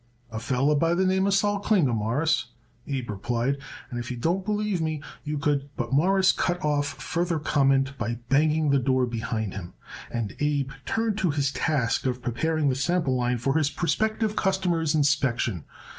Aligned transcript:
"A 0.31 0.39
feller 0.39 0.73
by 0.73 0.95
the 0.95 1.05
name 1.05 1.29
Sol 1.29 1.59
Klinger, 1.59 1.93
Mawruss," 1.93 2.47
Abe 2.87 3.11
replied, 3.11 3.57
"and 3.91 3.99
if 3.99 4.09
you 4.09 4.17
don't 4.17 4.43
believe 4.43 4.81
me 4.81 4.99
you 5.23 5.37
could" 5.37 5.69
But 5.77 5.93
Morris 5.93 6.31
cut 6.31 6.59
off 6.65 6.87
further 6.87 7.37
comment 7.37 7.95
by 7.99 8.15
banging 8.27 8.71
the 8.71 8.79
door 8.79 9.05
behind 9.05 9.53
him 9.53 9.75
and 10.09 10.35
Abe 10.39 10.71
turned 10.87 11.19
to 11.19 11.29
his 11.29 11.51
task 11.51 12.07
of 12.07 12.23
preparing 12.23 12.67
the 12.69 12.73
sample 12.75 13.15
line 13.15 13.37
for 13.37 13.59
his 13.59 13.69
prospective 13.69 14.35
customer's 14.35 14.95
inspection. 14.95 15.65